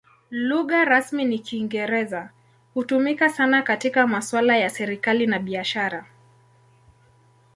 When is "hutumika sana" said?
2.73-3.61